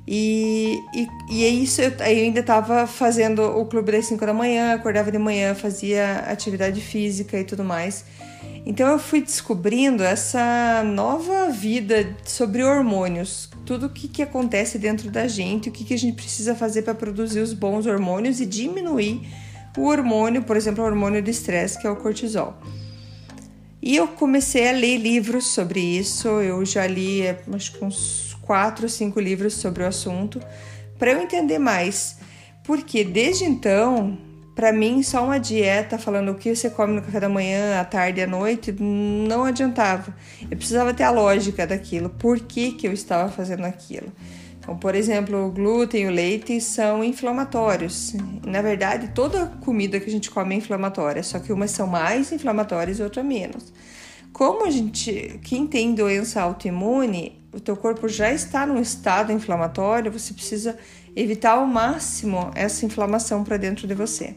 E, 0.07 0.77
e, 0.93 1.07
e 1.29 1.45
é 1.45 1.47
isso, 1.47 1.81
eu, 1.81 1.89
eu 1.91 2.05
ainda 2.05 2.41
estava 2.41 2.85
fazendo 2.85 3.41
o 3.41 3.65
clube 3.65 3.91
das 3.91 4.05
5 4.05 4.25
da 4.25 4.33
manhã, 4.33 4.73
acordava 4.73 5.11
de 5.11 5.17
manhã, 5.17 5.55
fazia 5.55 6.25
atividade 6.27 6.79
física 6.81 7.39
e 7.39 7.43
tudo 7.43 7.63
mais. 7.63 8.05
Então 8.65 8.87
eu 8.87 8.97
fui 8.97 9.21
descobrindo 9.21 10.03
essa 10.03 10.83
nova 10.85 11.49
vida 11.49 12.15
sobre 12.23 12.63
hormônios, 12.63 13.49
tudo 13.65 13.87
o 13.87 13.89
que, 13.89 14.07
que 14.07 14.21
acontece 14.21 14.77
dentro 14.77 15.11
da 15.11 15.27
gente, 15.27 15.67
o 15.67 15.71
que, 15.71 15.83
que 15.83 15.93
a 15.93 15.97
gente 15.97 16.15
precisa 16.15 16.55
fazer 16.55 16.83
para 16.83 16.95
produzir 16.95 17.41
os 17.41 17.51
bons 17.53 17.85
hormônios 17.85 18.39
e 18.39 18.45
diminuir 18.45 19.27
o 19.77 19.87
hormônio, 19.87 20.43
por 20.43 20.55
exemplo, 20.55 20.83
o 20.83 20.87
hormônio 20.87 21.21
de 21.21 21.31
estresse, 21.31 21.79
que 21.79 21.85
é 21.85 21.89
o 21.89 21.95
cortisol. 21.95 22.57
E 23.81 23.97
eu 23.97 24.07
comecei 24.07 24.69
a 24.69 24.71
ler 24.71 24.97
livros 24.97 25.47
sobre 25.47 25.81
isso, 25.81 26.27
eu 26.27 26.65
já 26.65 26.87
li 26.87 27.23
acho 27.53 27.73
que 27.73 27.83
uns 27.83 28.37
quatro, 28.41 28.87
cinco 28.87 29.19
livros 29.19 29.55
sobre 29.55 29.83
o 29.83 29.87
assunto, 29.87 30.41
para 30.97 31.11
eu 31.11 31.21
entender 31.21 31.59
mais. 31.59 32.17
Porque 32.63 33.03
desde 33.03 33.43
então 33.43 34.17
para 34.55 34.71
mim, 34.71 35.01
só 35.01 35.23
uma 35.23 35.39
dieta 35.39 35.97
falando 35.97 36.31
o 36.31 36.35
que 36.35 36.55
você 36.55 36.69
come 36.69 36.93
no 36.93 37.01
café 37.01 37.19
da 37.19 37.29
manhã, 37.29 37.79
à 37.79 37.85
tarde 37.85 38.19
e 38.19 38.23
à 38.23 38.27
noite 38.27 38.71
não 38.71 39.45
adiantava. 39.45 40.15
Eu 40.49 40.55
precisava 40.55 40.93
ter 40.93 41.03
a 41.03 41.09
lógica 41.09 41.65
daquilo, 41.65 42.09
por 42.09 42.39
que, 42.39 42.73
que 42.73 42.87
eu 42.87 42.93
estava 42.93 43.31
fazendo 43.31 43.65
aquilo. 43.65 44.11
Então, 44.59 44.77
por 44.77 44.95
exemplo, 44.95 45.47
o 45.47 45.51
glúten 45.51 46.03
e 46.03 46.07
o 46.07 46.11
leite 46.11 46.61
são 46.61 47.03
inflamatórios. 47.03 48.15
Na 48.45 48.61
verdade, 48.61 49.09
toda 49.13 49.47
comida 49.59 49.99
que 49.99 50.07
a 50.07 50.11
gente 50.11 50.31
come 50.31 50.55
é 50.55 50.57
inflamatória, 50.59 51.21
só 51.21 51.39
que 51.39 51.51
umas 51.51 51.71
são 51.71 51.85
mais 51.85 52.31
inflamatórias 52.31 52.99
e 52.99 53.03
outras 53.03 53.25
menos. 53.25 53.73
Como 54.31 54.65
a 54.65 54.69
gente, 54.69 55.39
quem 55.43 55.67
tem 55.67 55.93
doença 55.93 56.41
autoimune, 56.41 57.43
o 57.51 57.59
teu 57.59 57.75
corpo 57.75 58.07
já 58.07 58.31
está 58.31 58.65
num 58.65 58.81
estado 58.81 59.31
inflamatório, 59.31 60.11
você 60.11 60.33
precisa 60.33 60.77
evitar 61.15 61.53
ao 61.53 61.65
máximo 61.65 62.51
essa 62.55 62.85
inflamação 62.85 63.43
para 63.43 63.57
dentro 63.57 63.87
de 63.87 63.93
você. 63.93 64.35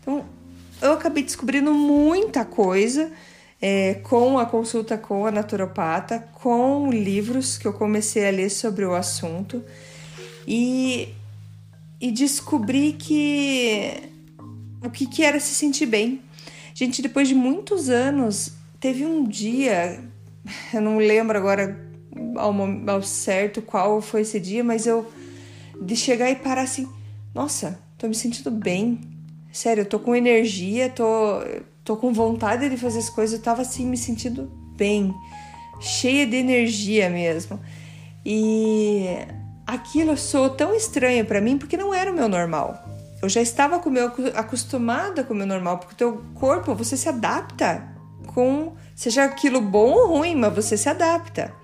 Então, 0.00 0.24
eu 0.80 0.92
acabei 0.92 1.22
descobrindo 1.22 1.72
muita 1.72 2.44
coisa 2.44 3.10
é, 3.60 3.94
com 4.02 4.38
a 4.38 4.44
consulta 4.44 4.98
com 4.98 5.24
a 5.24 5.30
naturopata, 5.30 6.18
com 6.32 6.90
livros 6.90 7.56
que 7.56 7.66
eu 7.66 7.72
comecei 7.72 8.26
a 8.26 8.30
ler 8.30 8.50
sobre 8.50 8.84
o 8.84 8.92
assunto 8.92 9.62
e, 10.46 11.10
e 12.00 12.10
descobri 12.10 12.94
que 12.94 14.10
o 14.84 14.90
que, 14.90 15.06
que 15.06 15.22
era 15.22 15.38
se 15.38 15.54
sentir 15.54 15.86
bem. 15.86 16.20
Gente, 16.74 17.00
depois 17.00 17.28
de 17.28 17.36
muitos 17.36 17.88
anos, 17.88 18.52
teve 18.80 19.06
um 19.06 19.24
dia, 19.24 20.02
eu 20.74 20.80
não 20.80 20.98
lembro 20.98 21.38
agora 21.38 21.88
ao, 22.34 22.52
ao 22.88 23.02
certo 23.02 23.62
qual 23.62 24.00
foi 24.00 24.22
esse 24.22 24.40
dia, 24.40 24.64
mas 24.64 24.88
eu 24.88 25.06
de 25.84 25.96
chegar 25.96 26.30
e 26.30 26.36
parar 26.36 26.62
assim, 26.62 26.88
nossa, 27.34 27.78
tô 27.98 28.08
me 28.08 28.14
sentindo 28.14 28.50
bem. 28.50 29.00
Sério, 29.52 29.82
eu 29.82 29.86
tô 29.86 29.98
com 29.98 30.14
energia, 30.14 30.88
tô, 30.88 31.04
tô 31.84 31.96
com 31.96 32.12
vontade 32.12 32.68
de 32.68 32.76
fazer 32.76 33.00
as 33.00 33.10
coisas, 33.10 33.38
eu 33.38 33.44
tava 33.44 33.62
assim 33.62 33.86
me 33.86 33.96
sentindo 33.96 34.50
bem, 34.76 35.14
cheia 35.80 36.26
de 36.26 36.36
energia 36.36 37.10
mesmo. 37.10 37.60
E 38.24 39.04
aquilo 39.66 40.16
soou 40.16 40.50
tão 40.50 40.74
estranho 40.74 41.24
para 41.24 41.40
mim 41.40 41.58
porque 41.58 41.76
não 41.76 41.92
era 41.92 42.10
o 42.10 42.14
meu 42.14 42.28
normal. 42.28 42.82
Eu 43.22 43.28
já 43.28 43.40
estava 43.40 43.78
com 43.78 43.88
meu, 43.88 44.10
acostumada 44.34 45.22
com 45.22 45.32
o 45.32 45.36
meu 45.36 45.46
normal, 45.46 45.78
porque 45.78 45.94
o 45.94 45.96
teu 45.96 46.24
corpo, 46.34 46.74
você 46.74 46.96
se 46.96 47.08
adapta 47.08 47.88
com, 48.34 48.72
seja 48.96 49.24
aquilo 49.24 49.60
bom 49.60 49.92
ou 49.92 50.18
ruim, 50.18 50.34
mas 50.34 50.54
você 50.54 50.76
se 50.76 50.88
adapta. 50.88 51.54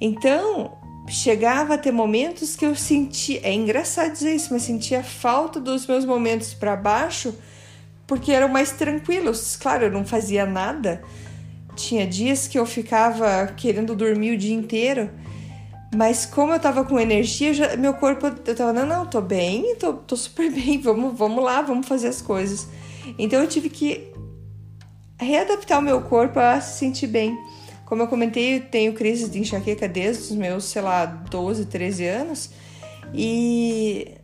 Então, 0.00 0.76
chegava 1.08 1.74
a 1.74 1.78
ter 1.78 1.92
momentos 1.92 2.56
que 2.56 2.64
eu 2.64 2.74
sentia, 2.74 3.40
é 3.42 3.52
engraçado 3.52 4.12
dizer 4.12 4.34
isso, 4.34 4.52
mas 4.52 4.62
sentia 4.62 5.02
falta 5.02 5.60
dos 5.60 5.86
meus 5.86 6.04
momentos 6.04 6.54
para 6.54 6.74
baixo, 6.76 7.34
porque 8.06 8.32
eram 8.32 8.48
mais 8.48 8.72
tranquilos. 8.72 9.56
Claro, 9.56 9.84
eu 9.84 9.90
não 9.90 10.04
fazia 10.04 10.46
nada. 10.46 11.02
Tinha 11.76 12.06
dias 12.06 12.46
que 12.46 12.58
eu 12.58 12.64
ficava 12.64 13.46
querendo 13.56 13.94
dormir 13.94 14.32
o 14.32 14.38
dia 14.38 14.54
inteiro, 14.54 15.10
mas 15.94 16.26
como 16.26 16.52
eu 16.52 16.60
tava 16.60 16.84
com 16.84 16.98
energia, 16.98 17.52
já, 17.54 17.76
meu 17.76 17.94
corpo, 17.94 18.26
eu 18.46 18.54
tava, 18.54 18.72
não, 18.72 18.86
não, 18.86 19.06
tô 19.06 19.20
bem, 19.20 19.76
tô, 19.76 19.94
tô 19.94 20.16
super 20.16 20.50
bem, 20.52 20.80
vamos, 20.80 21.16
vamos 21.16 21.42
lá, 21.42 21.62
vamos 21.62 21.86
fazer 21.86 22.08
as 22.08 22.20
coisas. 22.20 22.68
Então 23.18 23.40
eu 23.40 23.48
tive 23.48 23.68
que 23.68 24.12
readaptar 25.20 25.78
o 25.78 25.82
meu 25.82 26.02
corpo 26.02 26.38
a 26.38 26.60
se 26.60 26.78
sentir 26.78 27.06
bem. 27.06 27.36
Como 27.84 28.02
eu 28.02 28.06
comentei, 28.06 28.56
eu 28.56 28.60
tenho 28.62 28.92
crise 28.94 29.28
de 29.28 29.38
enxaqueca 29.38 29.86
desde 29.86 30.22
os 30.24 30.30
meus, 30.32 30.64
sei 30.64 30.82
lá, 30.82 31.04
12, 31.04 31.66
13 31.66 32.06
anos. 32.06 32.50
E 33.12 34.16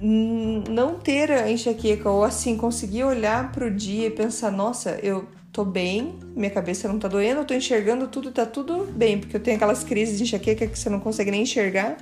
não 0.00 0.94
ter 0.98 1.30
a 1.30 1.50
enxaqueca 1.50 2.10
ou 2.10 2.24
assim 2.24 2.56
conseguir 2.56 3.04
olhar 3.04 3.52
para 3.52 3.66
o 3.66 3.70
dia 3.70 4.08
e 4.08 4.10
pensar, 4.10 4.50
nossa, 4.50 4.98
eu 5.02 5.28
tô 5.52 5.64
bem, 5.64 6.18
minha 6.34 6.50
cabeça 6.50 6.88
não 6.88 6.98
tá 6.98 7.06
doendo, 7.06 7.40
eu 7.40 7.44
tô 7.44 7.54
enxergando 7.54 8.08
tudo, 8.08 8.32
tá 8.32 8.46
tudo 8.46 8.84
bem, 8.86 9.18
porque 9.18 9.36
eu 9.36 9.40
tenho 9.40 9.56
aquelas 9.56 9.84
crises 9.84 10.16
de 10.16 10.24
enxaqueca 10.24 10.66
que 10.66 10.78
você 10.78 10.88
não 10.88 10.98
consegue 10.98 11.30
nem 11.30 11.42
enxergar. 11.42 11.98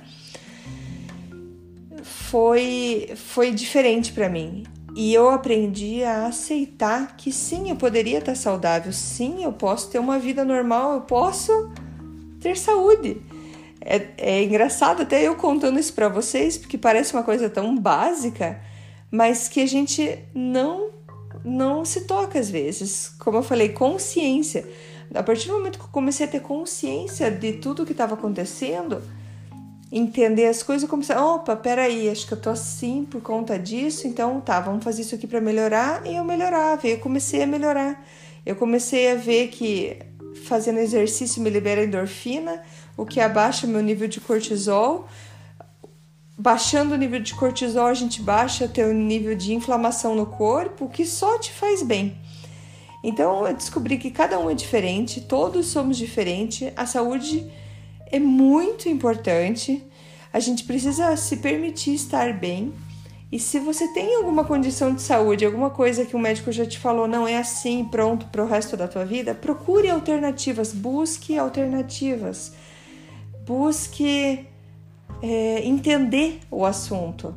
Foi 2.01 3.11
foi 3.15 3.51
diferente 3.51 4.13
para 4.13 4.29
mim. 4.29 4.63
E 4.95 5.13
eu 5.13 5.29
aprendi 5.29 6.03
a 6.03 6.27
aceitar 6.27 7.15
que 7.15 7.31
sim, 7.31 7.69
eu 7.69 7.75
poderia 7.75 8.19
estar 8.19 8.35
saudável, 8.35 8.91
sim, 8.91 9.43
eu 9.43 9.53
posso 9.53 9.89
ter 9.89 9.99
uma 9.99 10.19
vida 10.19 10.43
normal, 10.43 10.93
eu 10.93 11.01
posso 11.01 11.71
ter 12.41 12.57
saúde. 12.57 13.21
É, 13.79 14.07
é 14.17 14.43
engraçado 14.43 15.01
até 15.01 15.25
eu 15.25 15.35
contando 15.35 15.79
isso 15.79 15.93
para 15.93 16.09
vocês, 16.09 16.57
porque 16.57 16.77
parece 16.77 17.13
uma 17.13 17.23
coisa 17.23 17.49
tão 17.49 17.77
básica, 17.77 18.61
mas 19.09 19.47
que 19.47 19.61
a 19.61 19.65
gente 19.65 20.19
não 20.33 20.91
não 21.43 21.83
se 21.83 22.01
toca 22.01 22.37
às 22.37 22.49
vezes. 22.49 23.15
Como 23.17 23.37
eu 23.37 23.43
falei, 23.43 23.69
consciência. 23.69 24.67
A 25.13 25.23
partir 25.23 25.47
do 25.47 25.55
momento 25.55 25.79
que 25.79 25.85
eu 25.85 25.89
comecei 25.89 26.25
a 26.25 26.29
ter 26.29 26.41
consciência 26.41 27.31
de 27.31 27.53
tudo 27.53 27.85
que 27.85 27.93
estava 27.93 28.13
acontecendo, 28.13 29.01
entender 29.91 30.45
as 30.45 30.63
coisas 30.63 30.87
e 30.87 30.87
começar, 30.87 31.23
opa, 31.23 31.55
peraí, 31.55 32.09
acho 32.09 32.25
que 32.25 32.33
eu 32.33 32.39
tô 32.39 32.49
assim 32.49 33.03
por 33.03 33.21
conta 33.21 33.59
disso, 33.59 34.07
então 34.07 34.39
tá, 34.39 34.59
vamos 34.61 34.83
fazer 34.83 35.01
isso 35.01 35.15
aqui 35.15 35.27
para 35.27 35.41
melhorar, 35.41 36.05
e 36.05 36.15
eu 36.15 36.23
melhorava, 36.23 36.87
e 36.87 36.91
eu 36.91 36.99
comecei 36.99 37.43
a 37.43 37.47
melhorar. 37.47 38.01
Eu 38.45 38.55
comecei 38.55 39.11
a 39.11 39.15
ver 39.15 39.49
que 39.49 39.99
fazendo 40.45 40.79
exercício 40.79 41.41
me 41.41 41.49
libera 41.49 41.83
endorfina, 41.83 42.63
o 42.95 43.05
que 43.05 43.19
abaixa 43.19 43.67
meu 43.67 43.81
nível 43.81 44.07
de 44.07 44.21
cortisol. 44.21 45.07
Baixando 46.37 46.95
o 46.95 46.97
nível 46.97 47.19
de 47.19 47.35
cortisol, 47.35 47.87
a 47.87 47.93
gente 47.93 48.21
baixa 48.21 48.65
o 48.65 48.69
teu 48.69 48.93
nível 48.93 49.35
de 49.35 49.53
inflamação 49.53 50.15
no 50.15 50.25
corpo, 50.25 50.89
que 50.89 51.05
só 51.05 51.37
te 51.37 51.51
faz 51.51 51.83
bem. 51.83 52.17
Então 53.03 53.45
eu 53.45 53.53
descobri 53.53 53.97
que 53.97 54.09
cada 54.09 54.39
um 54.39 54.49
é 54.49 54.53
diferente, 54.53 55.21
todos 55.21 55.67
somos 55.67 55.97
diferentes, 55.97 56.71
a 56.75 56.85
saúde 56.85 57.51
é 58.11 58.19
muito 58.19 58.89
importante. 58.89 59.83
A 60.33 60.39
gente 60.39 60.63
precisa 60.63 61.15
se 61.15 61.37
permitir 61.37 61.93
estar 61.93 62.33
bem. 62.33 62.73
E 63.31 63.39
se 63.39 63.59
você 63.59 63.87
tem 63.93 64.15
alguma 64.17 64.43
condição 64.43 64.93
de 64.93 65.01
saúde, 65.01 65.45
alguma 65.45 65.69
coisa 65.69 66.05
que 66.05 66.15
o 66.15 66.19
médico 66.19 66.51
já 66.51 66.65
te 66.65 66.77
falou 66.77 67.07
não 67.07 67.25
é 67.25 67.37
assim, 67.37 67.85
pronto 67.85 68.25
para 68.25 68.43
o 68.43 68.47
resto 68.47 68.75
da 68.75 68.89
tua 68.89 69.05
vida, 69.05 69.33
procure 69.33 69.89
alternativas, 69.89 70.73
busque 70.73 71.37
alternativas, 71.37 72.51
busque 73.45 74.45
é, 75.21 75.65
entender 75.65 76.41
o 76.51 76.65
assunto. 76.65 77.33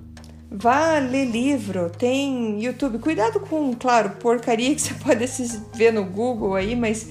Vá 0.51 0.99
ler 0.99 1.27
livro, 1.27 1.91
tem 1.91 2.63
YouTube. 2.63 2.99
Cuidado 2.99 3.41
com, 3.41 3.73
claro, 3.75 4.11
porcaria 4.21 4.75
que 4.75 4.81
você 4.81 4.95
pode 5.03 5.25
ver 5.75 5.93
no 5.93 6.05
Google 6.05 6.55
aí, 6.55 6.75
mas 6.75 7.09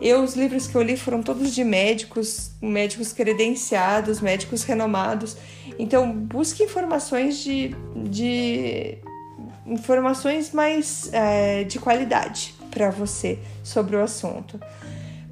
Eu, 0.00 0.22
os 0.22 0.34
livros 0.34 0.66
que 0.66 0.74
eu 0.74 0.82
li 0.82 0.96
foram 0.96 1.22
todos 1.22 1.54
de 1.54 1.64
médicos, 1.64 2.50
médicos 2.60 3.12
credenciados, 3.12 4.20
médicos 4.20 4.62
renomados. 4.62 5.36
Então, 5.78 6.12
busque 6.12 6.62
informações 6.62 7.38
de, 7.38 7.74
de 7.94 8.98
informações 9.66 10.52
mais 10.52 11.10
é, 11.12 11.64
de 11.64 11.78
qualidade 11.78 12.54
para 12.70 12.90
você 12.90 13.38
sobre 13.62 13.96
o 13.96 14.02
assunto. 14.02 14.60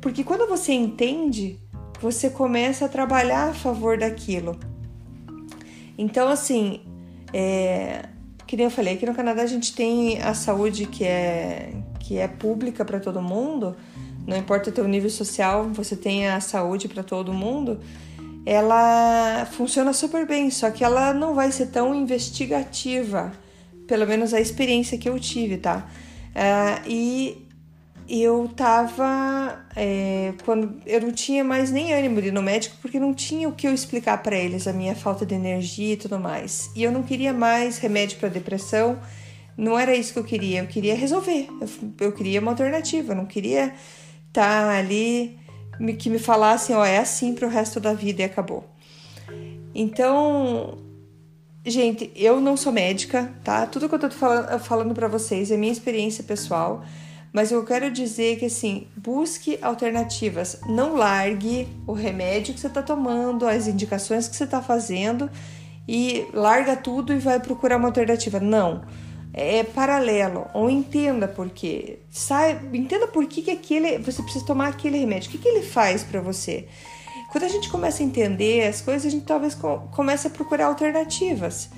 Porque 0.00 0.24
quando 0.24 0.48
você 0.48 0.72
entende, 0.72 1.58
você 2.00 2.28
começa 2.30 2.86
a 2.86 2.88
trabalhar 2.88 3.50
a 3.50 3.54
favor 3.54 3.96
daquilo. 3.98 4.58
Então, 5.96 6.28
assim, 6.28 6.80
é, 7.32 8.06
que 8.46 8.56
nem 8.56 8.64
eu 8.64 8.70
falei, 8.70 8.94
aqui 8.94 9.06
no 9.06 9.14
Canadá 9.14 9.42
a 9.42 9.46
gente 9.46 9.74
tem 9.74 10.20
a 10.22 10.34
saúde 10.34 10.86
que 10.86 11.04
é, 11.04 11.72
que 12.00 12.18
é 12.18 12.28
pública 12.28 12.84
para 12.84 13.00
todo 13.00 13.22
mundo, 13.22 13.76
não 14.26 14.36
importa 14.36 14.70
o 14.70 14.72
teu 14.72 14.86
nível 14.86 15.10
social, 15.10 15.68
você 15.70 15.96
tem 15.96 16.28
a 16.28 16.40
saúde 16.40 16.88
para 16.88 17.02
todo 17.02 17.32
mundo, 17.32 17.80
ela 18.46 19.46
funciona 19.52 19.92
super 19.92 20.26
bem, 20.26 20.50
só 20.50 20.70
que 20.70 20.84
ela 20.84 21.14
não 21.14 21.34
vai 21.34 21.50
ser 21.50 21.66
tão 21.66 21.94
investigativa, 21.94 23.32
pelo 23.86 24.06
menos 24.06 24.34
a 24.34 24.40
experiência 24.40 24.98
que 24.98 25.08
eu 25.08 25.18
tive, 25.18 25.56
tá? 25.56 25.88
Uh, 26.30 26.82
e 26.86 27.44
eu 28.08 28.50
tava. 28.54 29.64
É, 29.74 30.34
quando 30.44 30.76
eu 30.86 31.00
não 31.00 31.10
tinha 31.10 31.42
mais 31.42 31.70
nem 31.70 31.94
ânimo 31.94 32.20
de 32.20 32.28
ir 32.28 32.32
no 32.32 32.42
médico 32.42 32.76
porque 32.82 33.00
não 33.00 33.14
tinha 33.14 33.48
o 33.48 33.52
que 33.52 33.66
eu 33.66 33.72
explicar 33.72 34.22
para 34.22 34.36
eles, 34.36 34.66
a 34.66 34.72
minha 34.72 34.94
falta 34.94 35.24
de 35.24 35.34
energia 35.34 35.94
e 35.94 35.96
tudo 35.96 36.18
mais. 36.18 36.70
E 36.76 36.82
eu 36.82 36.92
não 36.92 37.02
queria 37.02 37.32
mais 37.32 37.78
remédio 37.78 38.18
para 38.18 38.28
depressão, 38.28 38.98
não 39.56 39.78
era 39.78 39.94
isso 39.94 40.12
que 40.12 40.18
eu 40.18 40.24
queria, 40.24 40.60
eu 40.60 40.66
queria 40.66 40.94
resolver, 40.94 41.48
eu, 41.60 41.68
eu 42.06 42.12
queria 42.12 42.40
uma 42.40 42.50
alternativa, 42.50 43.12
eu 43.12 43.16
não 43.16 43.26
queria 43.26 43.72
tá 44.34 44.76
ali 44.76 45.38
que 45.98 46.10
me 46.10 46.18
falassem, 46.18 46.74
ó, 46.74 46.84
é 46.84 46.98
assim 46.98 47.34
pro 47.34 47.48
resto 47.48 47.80
da 47.80 47.94
vida 47.94 48.22
e 48.22 48.24
acabou. 48.24 48.64
Então, 49.74 50.76
gente, 51.64 52.10
eu 52.14 52.40
não 52.40 52.56
sou 52.56 52.72
médica, 52.72 53.32
tá? 53.42 53.66
Tudo 53.66 53.88
que 53.88 53.94
eu 53.94 53.98
tô 53.98 54.10
falando, 54.10 54.94
para 54.94 55.08
vocês 55.08 55.50
é 55.50 55.56
minha 55.56 55.72
experiência 55.72 56.22
pessoal. 56.24 56.84
Mas 57.32 57.50
eu 57.50 57.64
quero 57.64 57.90
dizer 57.90 58.38
que 58.38 58.46
assim, 58.46 58.86
busque 58.96 59.58
alternativas. 59.60 60.60
Não 60.68 60.94
largue 60.94 61.66
o 61.86 61.92
remédio 61.92 62.54
que 62.54 62.60
você 62.60 62.68
está 62.68 62.82
tomando, 62.82 63.46
as 63.46 63.66
indicações 63.66 64.28
que 64.28 64.36
você 64.36 64.44
está 64.44 64.62
fazendo 64.62 65.28
e 65.86 66.26
larga 66.32 66.76
tudo 66.76 67.12
e 67.12 67.18
vai 67.18 67.40
procurar 67.40 67.76
uma 67.76 67.88
alternativa. 67.88 68.38
Não. 68.38 68.82
É 69.34 69.64
paralelo. 69.64 70.46
Ou 70.54 70.70
entenda 70.70 71.26
por 71.26 71.50
quê. 71.50 71.98
Sai, 72.10 72.58
entenda 72.72 73.08
por 73.08 73.26
que, 73.26 73.42
que 73.42 73.50
aquele, 73.50 73.98
você 73.98 74.22
precisa 74.22 74.46
tomar 74.46 74.68
aquele 74.68 74.98
remédio. 74.98 75.28
O 75.28 75.32
que, 75.32 75.38
que 75.38 75.48
ele 75.48 75.62
faz 75.62 76.04
para 76.04 76.20
você? 76.20 76.68
Quando 77.32 77.44
a 77.44 77.48
gente 77.48 77.68
começa 77.68 78.00
a 78.00 78.06
entender 78.06 78.66
as 78.66 78.80
coisas, 78.80 79.06
a 79.06 79.10
gente 79.10 79.26
talvez 79.26 79.56
comece 79.90 80.28
a 80.28 80.30
procurar 80.30 80.66
alternativas. 80.66 81.68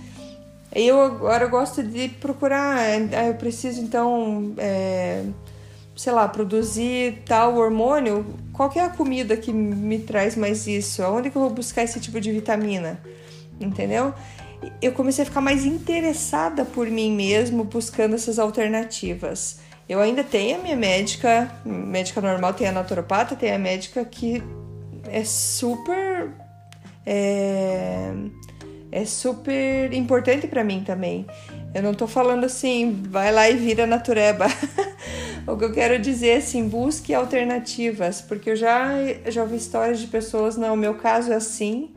Eu 0.70 1.00
agora 1.00 1.46
gosto 1.46 1.82
de 1.82 2.08
procurar, 2.08 2.76
ah, 2.76 3.24
eu 3.26 3.34
preciso 3.34 3.80
então 3.80 4.52
é, 4.58 5.24
sei 5.96 6.12
lá, 6.12 6.28
produzir 6.28 7.22
tal 7.24 7.56
hormônio, 7.56 8.26
qual 8.52 8.70
é 8.76 8.80
a 8.80 8.90
comida 8.90 9.34
que 9.34 9.50
me 9.50 9.98
traz 9.98 10.36
mais 10.36 10.66
isso? 10.66 11.02
Aonde 11.02 11.30
que 11.30 11.36
eu 11.36 11.40
vou 11.40 11.50
buscar 11.50 11.82
esse 11.82 11.98
tipo 11.98 12.20
de 12.20 12.30
vitamina? 12.30 13.00
Entendeu? 13.58 14.12
Eu 14.80 14.92
comecei 14.92 15.22
a 15.22 15.26
ficar 15.26 15.40
mais 15.40 15.64
interessada 15.64 16.64
por 16.64 16.88
mim 16.88 17.14
mesmo, 17.14 17.64
buscando 17.64 18.14
essas 18.14 18.38
alternativas. 18.38 19.58
Eu 19.88 20.00
ainda 20.00 20.24
tenho 20.24 20.58
a 20.58 20.62
minha 20.62 20.76
médica, 20.76 21.50
médica 21.64 22.20
normal, 22.20 22.54
tem 22.54 22.66
a 22.66 22.72
naturopata, 22.72 23.36
tem 23.36 23.52
a 23.52 23.58
médica 23.58 24.04
que 24.04 24.42
é 25.08 25.22
super 25.24 26.30
é, 27.06 28.12
é 28.90 29.04
super 29.04 29.92
importante 29.92 30.48
para 30.48 30.64
mim 30.64 30.82
também. 30.84 31.24
Eu 31.72 31.82
não 31.82 31.94
tô 31.94 32.06
falando 32.06 32.44
assim, 32.44 33.02
vai 33.08 33.32
lá 33.32 33.48
e 33.48 33.56
vira 33.56 33.86
natureba. 33.86 34.46
o 35.46 35.56
que 35.56 35.64
eu 35.64 35.72
quero 35.72 35.98
dizer 36.00 36.28
é 36.28 36.36
assim, 36.38 36.68
busque 36.68 37.14
alternativas, 37.14 38.20
porque 38.20 38.50
eu 38.50 38.56
já, 38.56 38.90
já 39.26 39.42
ouvi 39.42 39.56
histórias 39.56 40.00
de 40.00 40.06
pessoas, 40.08 40.56
não, 40.56 40.74
o 40.74 40.76
meu 40.76 40.94
caso 40.94 41.32
é 41.32 41.36
assim 41.36 41.90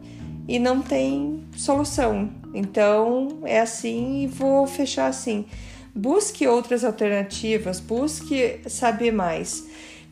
e 0.47 0.59
não 0.59 0.81
tem 0.81 1.43
solução. 1.55 2.29
Então 2.53 3.39
é 3.45 3.59
assim 3.59 4.23
e 4.23 4.27
vou 4.27 4.65
fechar 4.65 5.07
assim. 5.07 5.45
Busque 5.93 6.47
outras 6.47 6.83
alternativas, 6.83 7.79
busque 7.79 8.61
saber 8.67 9.11
mais. 9.11 9.67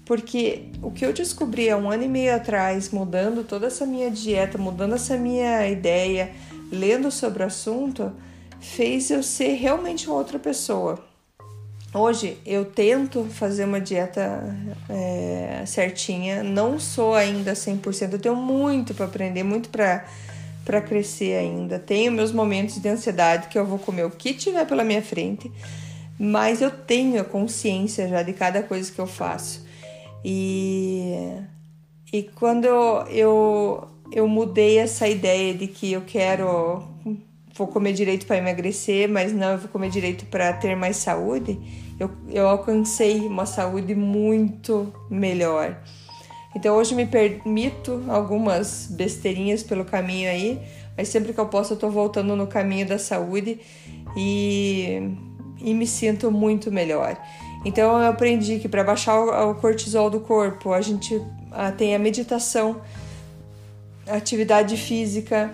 Porque 0.06 0.70
o 0.82 0.90
que 0.90 1.06
eu 1.06 1.12
descobri 1.12 1.70
há 1.70 1.78
um 1.78 1.92
ano 1.92 2.04
e 2.04 2.08
meio 2.08 2.34
atrás, 2.34 2.90
mudando 2.92 3.44
toda 3.44 3.68
essa 3.68 3.86
minha 3.86 4.10
dieta, 4.10 4.58
mudando 4.58 4.96
essa 4.96 5.18
minha 5.18 5.68
ideia, 5.68 6.32
lendo 6.72 7.12
sobre 7.12 7.44
o 7.44 7.46
assunto, 7.46 8.14
fez 8.60 9.12
eu 9.12 9.22
ser 9.22 9.56
realmente 9.56 10.08
uma 10.08 10.16
outra 10.16 10.40
pessoa. 10.40 11.04
Hoje 11.94 12.38
eu 12.46 12.66
tento 12.66 13.26
fazer 13.26 13.66
uma 13.66 13.82
dieta 13.82 14.56
é, 14.90 15.64
certinha, 15.66 16.44
não 16.44 16.80
sou 16.80 17.14
ainda 17.14 17.54
100%, 17.54 18.14
eu 18.14 18.20
tenho 18.20 18.36
muito 18.36 18.94
para 18.94 19.06
aprender, 19.06 19.44
muito 19.44 19.70
para 19.70 20.06
para 20.68 20.82
crescer 20.82 21.38
ainda. 21.38 21.80
Tenho 21.80 22.12
meus 22.12 22.34
momentos 22.34 22.78
de 22.82 22.90
ansiedade 22.90 23.48
que 23.48 23.58
eu 23.58 23.66
vou 23.66 23.80
comer 23.80 24.06
o 24.06 24.12
que 24.12 24.34
tiver 24.34 24.66
pela 24.68 24.84
minha 24.84 25.02
frente, 25.02 25.50
mas 26.20 26.62
eu 26.62 26.70
tenho 26.70 27.22
a 27.22 27.24
consciência 27.24 28.06
já 28.10 28.22
de 28.22 28.34
cada 28.34 28.62
coisa 28.62 28.92
que 28.92 29.00
eu 29.00 29.08
faço. 29.08 29.66
E 30.26 31.32
e 32.12 32.24
quando 32.24 32.68
eu 33.10 33.88
eu 34.12 34.28
mudei 34.28 34.78
essa 34.78 35.08
ideia 35.08 35.54
de 35.54 35.68
que 35.68 35.94
eu 35.94 36.02
quero 36.02 36.84
vou 37.54 37.68
comer 37.68 37.94
direito 37.94 38.26
para 38.26 38.38
emagrecer, 38.38 39.10
mas 39.10 39.32
não, 39.32 39.54
eu 39.54 39.58
vou 39.58 39.70
comer 39.70 39.90
direito 39.90 40.26
para 40.26 40.52
ter 40.52 40.76
mais 40.76 40.98
saúde, 40.98 41.58
eu, 41.98 42.12
eu 42.30 42.48
alcancei 42.48 43.22
uma 43.22 43.46
saúde 43.46 43.96
muito 43.96 44.94
melhor. 45.10 45.82
Então 46.58 46.76
hoje 46.76 46.96
me 46.96 47.06
permito 47.06 48.04
algumas 48.08 48.88
besteirinhas 48.90 49.62
pelo 49.62 49.86
caminho 49.86 50.28
aí, 50.28 50.60
mas 50.98 51.08
sempre 51.08 51.32
que 51.32 51.40
eu 51.40 51.46
posso 51.46 51.74
eu 51.74 51.78
tô 51.78 51.88
voltando 51.88 52.36
no 52.36 52.48
caminho 52.48 52.88
da 52.88 52.98
saúde 52.98 53.60
e, 54.18 55.00
e 55.62 55.72
me 55.76 55.86
sinto 55.86 56.32
muito 56.32 56.72
melhor. 56.72 57.16
Então 57.64 58.02
eu 58.02 58.10
aprendi 58.10 58.58
que 58.58 58.68
para 58.68 58.84
baixar 58.84 59.20
o, 59.20 59.54
cortisol 59.54 60.10
do 60.10 60.20
corpo, 60.20 60.74
a 60.74 60.82
gente 60.82 61.22
a, 61.52 61.72
tem 61.72 61.94
a 61.94 62.00
meditação, 62.00 62.82
atividade 64.08 64.78
física, 64.78 65.52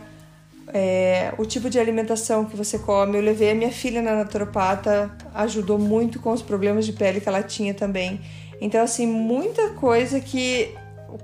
é, 0.74 1.34
o 1.38 1.46
tipo 1.46 1.70
de 1.70 1.78
alimentação 1.78 2.46
que 2.46 2.56
você 2.56 2.80
come. 2.80 3.18
Eu 3.18 3.22
levei 3.22 3.52
a 3.52 3.56
minha 3.56 3.72
filha 3.74 4.02
na 4.02 4.16
naturopata, 4.16 5.12
ajudou 5.34 5.78
muito 5.78 6.18
com 6.22 6.32
os 6.32 6.42
problemas 6.42 6.86
de 6.86 6.94
pele 6.94 7.20
que 7.20 7.28
ela 7.28 7.44
tinha 7.44 7.74
também. 7.74 8.22
Então, 8.62 8.82
assim, 8.82 9.06
muita 9.06 9.72
coisa 9.72 10.22
que 10.22 10.74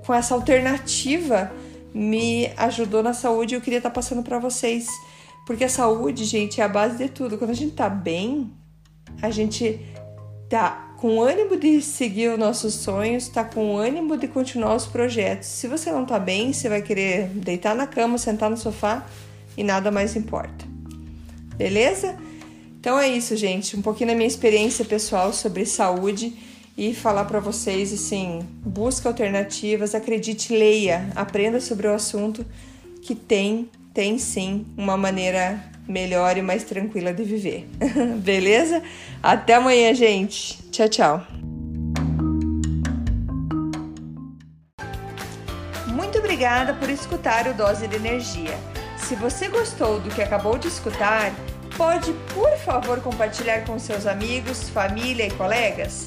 com 0.04 0.14
essa 0.14 0.34
alternativa 0.34 1.52
me 1.92 2.50
ajudou 2.56 3.02
na 3.02 3.12
saúde 3.12 3.54
e 3.54 3.56
eu 3.56 3.60
queria 3.60 3.78
estar 3.78 3.90
tá 3.90 3.94
passando 3.94 4.22
para 4.22 4.38
vocês. 4.38 4.86
Porque 5.46 5.64
a 5.64 5.68
saúde, 5.68 6.24
gente, 6.24 6.60
é 6.60 6.64
a 6.64 6.68
base 6.68 6.96
de 6.96 7.08
tudo. 7.08 7.36
Quando 7.36 7.50
a 7.50 7.54
gente 7.54 7.74
tá 7.74 7.88
bem, 7.88 8.50
a 9.20 9.30
gente 9.30 9.80
tá 10.48 10.94
com 10.98 11.22
ânimo 11.22 11.56
de 11.56 11.80
seguir 11.80 12.28
os 12.28 12.38
nossos 12.38 12.74
sonhos, 12.74 13.28
tá 13.28 13.42
com 13.42 13.76
ânimo 13.76 14.16
de 14.16 14.28
continuar 14.28 14.74
os 14.74 14.86
projetos. 14.86 15.48
Se 15.48 15.66
você 15.66 15.90
não 15.90 16.04
tá 16.04 16.18
bem, 16.18 16.52
você 16.52 16.68
vai 16.68 16.82
querer 16.82 17.28
deitar 17.28 17.74
na 17.74 17.86
cama, 17.86 18.18
sentar 18.18 18.50
no 18.50 18.56
sofá 18.56 19.06
e 19.56 19.64
nada 19.64 19.90
mais 19.90 20.14
importa. 20.14 20.64
Beleza? 21.56 22.16
Então 22.78 22.98
é 22.98 23.08
isso, 23.08 23.36
gente. 23.36 23.76
Um 23.76 23.82
pouquinho 23.82 24.10
da 24.10 24.14
minha 24.14 24.26
experiência 24.26 24.84
pessoal 24.84 25.32
sobre 25.32 25.64
saúde 25.66 26.34
e 26.80 26.94
falar 26.94 27.26
para 27.26 27.40
vocês 27.40 27.92
assim: 27.92 28.40
busca 28.64 29.06
alternativas, 29.06 29.94
acredite, 29.94 30.56
leia, 30.56 31.10
aprenda 31.14 31.60
sobre 31.60 31.86
o 31.86 31.92
assunto 31.92 32.44
que 33.02 33.14
tem, 33.14 33.68
tem 33.92 34.18
sim 34.18 34.64
uma 34.78 34.96
maneira 34.96 35.62
melhor 35.86 36.38
e 36.38 36.42
mais 36.42 36.64
tranquila 36.64 37.12
de 37.12 37.22
viver. 37.22 37.68
Beleza? 38.24 38.82
Até 39.22 39.56
amanhã, 39.56 39.92
gente. 39.92 40.58
Tchau, 40.70 40.88
tchau. 40.88 41.26
Muito 45.86 46.18
obrigada 46.18 46.72
por 46.72 46.88
escutar 46.88 47.46
o 47.46 47.52
Dose 47.52 47.86
de 47.88 47.96
Energia. 47.96 48.58
Se 48.96 49.14
você 49.16 49.48
gostou 49.48 50.00
do 50.00 50.08
que 50.08 50.22
acabou 50.22 50.56
de 50.56 50.68
escutar, 50.68 51.30
pode, 51.76 52.14
por 52.32 52.56
favor, 52.64 53.02
compartilhar 53.02 53.66
com 53.66 53.78
seus 53.78 54.06
amigos, 54.06 54.70
família 54.70 55.26
e 55.26 55.30
colegas? 55.32 56.06